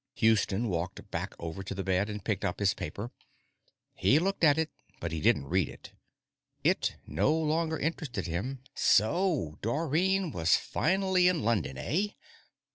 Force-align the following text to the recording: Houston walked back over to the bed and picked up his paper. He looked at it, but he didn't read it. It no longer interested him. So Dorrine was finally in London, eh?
Houston 0.15 0.67
walked 0.67 1.11
back 1.11 1.35
over 1.37 1.61
to 1.61 1.75
the 1.75 1.83
bed 1.83 2.09
and 2.09 2.23
picked 2.23 2.43
up 2.43 2.57
his 2.59 2.73
paper. 2.73 3.11
He 3.93 4.17
looked 4.17 4.43
at 4.43 4.57
it, 4.57 4.71
but 4.99 5.11
he 5.11 5.21
didn't 5.21 5.45
read 5.49 5.69
it. 5.69 5.91
It 6.63 6.95
no 7.05 7.31
longer 7.31 7.77
interested 7.77 8.25
him. 8.25 8.63
So 8.73 9.59
Dorrine 9.61 10.31
was 10.31 10.57
finally 10.57 11.27
in 11.27 11.43
London, 11.43 11.77
eh? 11.77 12.07